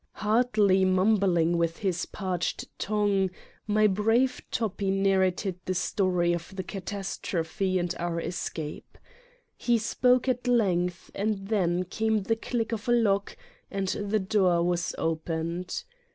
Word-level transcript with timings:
Hardly 0.13 0.83
mumbling 0.83 1.59
with 1.59 1.77
his 1.77 2.07
parched 2.07 2.65
tongue, 2.79 3.29
my 3.67 3.85
brave 3.85 4.41
Toppi 4.49 4.89
narrated 4.89 5.59
the 5.65 5.75
story 5.75 6.33
of 6.33 6.55
the 6.55 6.63
catastrophe 6.63 7.77
and 7.77 7.93
our 7.99 8.19
escape. 8.19 8.97
He 9.55 9.77
spoke 9.77 10.27
at 10.27 10.47
length 10.47 11.11
and 11.13 11.49
then 11.49 11.83
came 11.83 12.23
the 12.23 12.35
click 12.35 12.71
of 12.71 12.89
a 12.89 12.93
lock 12.93 13.37
and 13.69 13.89
the 13.89 14.17
door 14.17 14.63
was 14.63 14.95
opened. 14.97 15.83